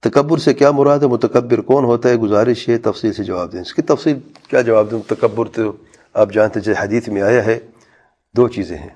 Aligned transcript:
تکبر 0.00 0.38
سے 0.38 0.54
کیا 0.54 0.70
مراد 0.70 0.98
ہے؟ 0.98 1.06
متکبر 1.06 1.60
کون 1.60 1.84
ہوتا 1.84 2.08
ہے؟ 2.08 2.16
گزارش 2.16 2.68
ہے 2.68 2.78
تفصیل 2.78 3.12
سے 3.12 3.24
جواب 3.24 3.52
دیں۔ 3.52 3.60
اس 3.60 3.74
کی 3.74 3.82
تفصیل 3.82 4.18
کیا 4.48 4.60
جواب 4.60 4.90
دوں؟ 4.90 5.02
تکبر 5.06 5.48
تو 5.48 5.76
آپ 6.12 6.32
جانتے 6.32 6.60
جیسے 6.60 6.80
حدیث 6.80 7.08
میں 7.08 7.22
آیا 7.22 7.46
ہے، 7.46 7.60
دو 8.36 8.48
چیزیں 8.48 8.78
ہیں۔ 8.78 8.94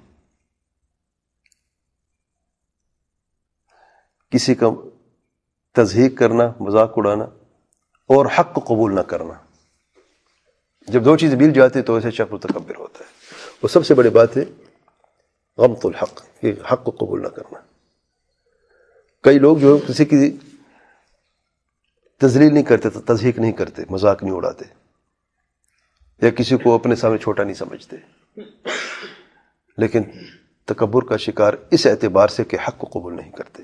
کسی 4.30 4.54
کا 4.54 4.66
تضحیق 5.74 6.18
کرنا، 6.18 6.52
مذاق 6.60 6.92
اڑانا، 6.96 7.24
اور 8.06 8.26
حق 8.38 8.54
کو 8.54 8.60
قبول 8.60 8.94
نہ 8.94 9.00
کرنا۔ 9.00 9.34
جب 10.88 11.04
دو 11.04 11.16
چیزیں 11.16 11.38
مل 11.38 11.50
جاتی 11.50 11.82
تو 11.82 11.94
ایسے 11.94 12.10
شخص 12.10 12.32
متکبر 12.32 12.74
ہوتا 12.78 13.04
ہے۔ 13.04 13.10
وہ 13.62 13.68
سب 13.68 13.86
سے 13.86 13.94
بڑی 13.94 14.10
بات 14.10 14.36
ہے، 14.36 14.44
غمت 15.58 15.86
الحق، 15.86 16.40
کہ 16.40 16.54
حق 16.72 16.84
کو 16.84 16.90
قبول 16.90 17.22
نہ 17.22 17.28
کرنا۔ 17.28 17.58
کئی 19.22 19.38
لوگ 19.38 19.56
جو 19.56 19.78
کسی 19.88 20.04
کی 20.04 20.36
تزلیل 22.22 22.54
نہیں 22.54 22.62
کرتے، 22.62 22.90
تضحیق 22.90 23.38
نہیں 23.38 23.52
کرتے، 23.52 23.82
مذاق 23.90 24.22
نہیں 24.22 24.34
اڑاتے، 24.34 24.64
یا 26.22 26.30
کسی 26.30 26.56
کو 26.56 26.74
اپنے 26.74 26.94
سامنے 26.94 27.18
چھوٹا 27.18 27.42
نہیں 27.42 27.54
سمجھتے۔ 27.54 27.96
لیکن 29.78 30.02
تکبر 30.64 31.02
کا 31.02 31.16
شکار 31.16 31.54
اس 31.70 31.86
اعتبار 31.86 32.28
سے 32.28 32.44
کہ 32.44 32.58
حق 32.68 32.78
کو 32.78 32.86
قبول 32.86 33.16
نہیں 33.16 33.32
کرتے۔ 33.32 33.62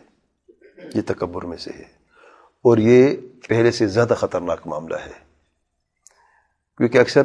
یہ 0.94 1.00
تکبر 1.06 1.42
میں 1.42 1.56
سے 1.56 1.70
ہے۔ 1.78 1.84
اور 2.62 2.78
یہ 2.78 3.16
پہلے 3.48 3.70
سے 3.70 3.86
زیادہ 3.86 4.14
خطرناک 4.16 4.66
معاملہ 4.66 4.96
ہے۔ 4.96 5.12
کیونکہ 6.76 6.98
اکثر 6.98 7.22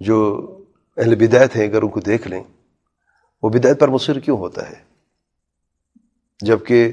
جو 0.00 0.46
اہل 0.96 1.14
بدایت 1.14 1.56
ہیں، 1.56 1.64
اگر 1.64 1.82
ان 1.82 1.88
کو 1.88 2.00
دیکھ 2.00 2.28
لیں، 2.28 2.44
وہ 3.42 3.50
بدایت 3.50 3.80
پر 3.80 3.88
مصر 3.88 4.18
کیوں 4.18 4.38
ہوتا 4.38 4.70
ہے؟ 4.70 4.84
جبکہ 6.40 6.92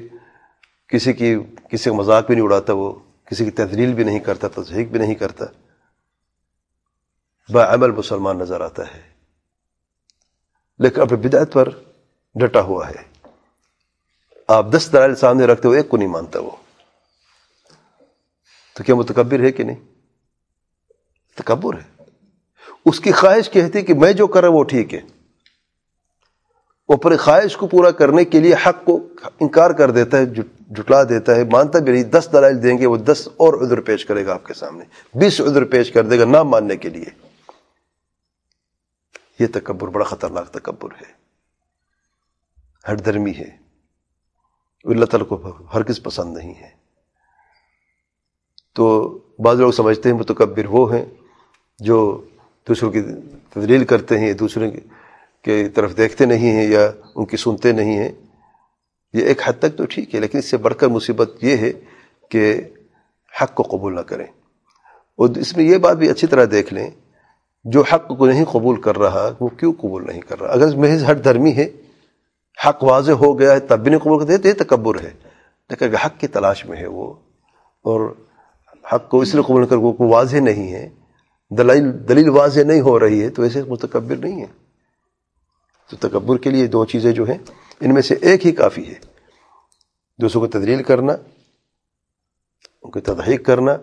کسی 0.91 1.13
کی، 1.13 1.35
کسی 1.69 1.89
کا 1.89 1.95
مذاق 1.95 2.25
بھی 2.25 2.35
نہیں 2.35 2.45
اڑاتا 2.45 2.73
وہ، 2.73 2.93
کسی 3.25 3.45
کی 3.45 3.51
تدلیل 3.51 3.93
بھی 3.93 4.03
نہیں 4.03 4.19
کرتا 4.19 4.47
تصحیق 4.47 4.87
بھی 4.87 4.99
نہیں 4.99 5.15
کرتا 5.15 5.45
بعمل 7.53 7.91
مسلمان 7.91 8.37
نظر 8.37 8.61
آتا 8.61 8.83
ہے۔ 8.95 9.01
لیکن 10.79 11.01
اپنے 11.01 11.17
بدعت 11.17 11.53
پر 11.53 11.69
ڈٹا 12.35 12.61
ہوا 12.61 12.89
ہے۔ 12.89 13.29
آپ 14.47 14.65
دس 14.71 14.89
دلائل 14.93 15.15
سامنے 15.15 15.45
رکھتے 15.45 15.67
ہو 15.67 15.73
ایک 15.73 15.89
کو 15.89 15.97
نہیں 15.97 16.07
مانتا 16.07 16.39
وہ۔ 16.39 16.49
تو 18.73 18.83
کیا 18.83 18.95
متکبر 18.95 19.39
ہے 19.39 19.51
کہ 19.51 19.63
نہیں؟ 19.63 19.75
تکبر 21.35 21.73
ہے۔ 21.73 22.03
اس 22.85 22.99
کی 22.99 23.11
خواہش 23.11 23.49
کہتی 23.49 23.81
کہ 23.81 23.93
میں 23.93 24.13
جو 24.13 24.27
کر 24.27 24.41
رہا 24.41 24.49
وہ 24.49 24.63
ٹھیک 24.63 24.93
ہے۔ 24.93 24.99
وہ 26.89 26.93
اپنی 26.93 27.17
خواہش 27.17 27.57
کو 27.57 27.67
پورا 27.67 27.91
کرنے 27.91 28.25
کے 28.25 28.39
لیے 28.39 28.53
حق 28.53 28.85
کو 28.85 29.07
انکار 29.39 29.71
کر 29.71 29.91
دیتا 29.91 30.17
ہے، 30.17 30.25
جو 30.25 30.43
جٹلا 30.71 31.03
دیتا 31.03 31.35
ہے، 31.35 31.43
مانتا 31.43 31.79
بھی 31.79 31.91
نہیں، 31.91 32.03
دس 32.03 32.29
دلائل 32.33 32.63
دیں 32.63 32.77
گے، 32.77 32.85
وہ 32.85 32.97
دس 32.97 33.27
اور 33.37 33.53
عذر 33.53 33.81
پیش 33.81 34.05
کرے 34.05 34.25
گا 34.25 34.33
آپ 34.33 34.45
کے 34.45 34.53
سامنے۔ 34.53 34.83
بیس 35.13 35.41
عذر 35.41 35.63
پیش 35.63 35.91
کر 35.91 36.03
دے 36.03 36.19
گا 36.19 36.25
نہ 36.25 36.43
ماننے 36.43 36.77
کے 36.77 36.89
لیے۔ 36.89 37.05
یہ 39.39 39.47
تکبر 39.53 39.87
بڑا 39.87 40.05
خطرناک 40.05 40.51
تکبر 40.51 40.89
ہے۔ 40.91 41.11
ہر 42.87 42.95
درمی 42.95 43.31
ہے۔ 43.31 43.57
اللہ 44.83 45.05
تعالیٰ 45.05 45.27
کو 45.27 45.53
ہر 45.73 45.83
کس 45.83 46.03
پسند 46.03 46.37
نہیں 46.37 46.53
ہے۔ 46.53 46.69
تو 48.73 49.09
بعض 49.39 49.59
لوگ 49.59 49.71
سمجھتے 49.71 50.09
ہیں، 50.09 50.15
متکبر 50.15 50.65
وہ 50.65 50.95
ہیں 50.95 51.05
جو 51.79 52.23
دوسروں 52.67 52.91
کی 52.91 53.01
تدلیل 53.49 53.85
کرتے 53.85 54.19
ہیں، 54.19 54.33
دوسروں 54.33 54.71
کی 55.41 55.67
طرف 55.67 55.97
دیکھتے 55.97 56.25
نہیں 56.25 56.51
ہیں 56.51 56.67
یا 56.67 56.91
ان 57.15 57.25
کی 57.25 57.37
سنتے 57.37 57.71
نہیں 57.71 57.97
ہیں۔ 57.97 58.30
یہ 59.13 59.25
ایک 59.25 59.41
حد 59.45 59.53
تک 59.59 59.77
تو 59.77 59.85
ٹھیک 59.85 60.15
ہے، 60.15 60.19
لیکن 60.19 60.37
اس 60.37 60.49
سے 60.49 60.57
بڑھ 60.57 60.75
کر 60.75 60.87
مصیبت 60.87 61.43
یہ 61.43 61.57
ہے 61.57 61.71
کہ 62.29 62.61
حق 63.41 63.55
کو 63.55 63.63
قبول 63.63 63.95
نہ 63.95 64.01
کریں۔ 64.01 64.27
اور 65.15 65.29
اس 65.29 65.57
میں 65.57 65.65
یہ 65.65 65.77
بات 65.77 65.97
بھی 65.97 66.09
اچھی 66.09 66.27
طرح 66.27 66.45
دیکھ 66.51 66.73
لیں، 66.73 66.89
جو 67.63 67.81
حق 67.81 68.07
کو 68.07 68.25
نہیں 68.25 68.45
قبول 68.45 68.81
کر 68.81 68.97
رہا، 68.97 69.29
وہ 69.39 69.47
کیوں 69.47 69.73
قبول 69.73 70.07
نہیں 70.07 70.21
کر 70.21 70.41
رہا؟ 70.41 70.49
اگر 70.49 70.75
محض 70.75 71.03
ہر 71.03 71.15
دھرمی 71.15 71.55
ہے، 71.55 71.69
حق 72.67 72.83
واضح 72.83 73.11
ہو 73.11 73.39
گیا 73.39 73.51
ہے، 73.51 73.59
تب 73.59 73.79
بھی 73.79 73.89
نہیں 73.91 73.99
قبول 73.99 74.19
کرتے، 74.19 74.37
تو 74.37 74.47
یہ 74.47 74.53
تکبر 74.53 75.01
ہے۔ 75.01 75.11
لیکن 75.69 75.85
اگر 75.85 76.05
حق 76.05 76.19
کی 76.19 76.27
تلاش 76.27 76.65
میں 76.65 76.77
ہے 76.77 76.87
وہ، 76.87 77.13
اور 77.81 78.13
حق 78.93 79.09
کو 79.09 79.21
اس 79.21 79.33
لیے 79.33 79.43
قبول 79.43 79.65
کر 79.65 79.75
وہ 79.75 79.93
واضح 79.99 80.37
نہیں 80.37 80.73
ہے 80.73 80.89
دلیل 81.49 82.09
دلیل 82.09 82.29
واضح 82.29 82.61
نہیں 82.61 82.81
ہو 82.81 82.99
رہی 82.99 83.23
ہے، 83.23 83.29
تو 83.29 83.41
ایسے 83.41 83.63
متکبر 83.63 84.15
نہیں 84.15 84.41
ہے۔ 84.41 84.47
تو 85.89 86.09
تکبر 86.09 86.37
کے 86.37 86.49
لیے 86.49 86.67
دو 86.67 86.85
چیزیں 86.85 87.11
جو 87.11 87.23
ہیں 87.23 87.37
ان 87.81 87.93
میں 87.93 88.01
سے 88.01 88.15
ایک 88.21 88.45
ہی 88.45 88.51
کافی 88.51 88.87
ہے۔ 88.87 88.99
دوسروں 90.19 90.41
کو 90.41 90.47
تدلیل 90.47 90.83
کرنا، 90.83 91.13
ان 92.83 92.91
کو 92.91 92.99
تدحیق 92.99 93.45
کرنا، 93.45 93.77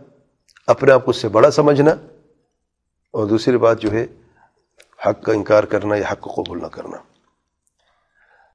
اپنے 0.66 0.92
آپ 0.92 1.04
کو 1.04 1.10
اس 1.10 1.16
سے 1.16 1.28
بڑا 1.28 1.50
سمجھنا، 1.50 1.90
اور 3.10 3.26
دوسری 3.26 3.56
بات 3.56 3.80
جو 3.80 3.92
ہے، 3.92 4.06
حق 5.06 5.22
کا 5.22 5.32
انکار 5.32 5.64
کرنا 5.64 5.96
یا 5.96 6.12
حق 6.12 6.20
کو 6.20 6.42
قبول 6.42 6.62
نہ 6.62 6.66
کرنا۔ 6.66 6.96